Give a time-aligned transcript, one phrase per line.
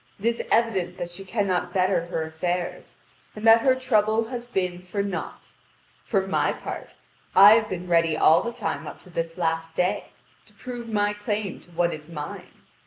[0.19, 2.97] It is evident that she cannot better her affairs,
[3.35, 5.49] and that her trouble has been for naught.
[6.03, 6.95] For my part,
[7.35, 10.07] I have been ready all the time up to this last day,
[10.47, 12.49] to prove my claim to what is mine.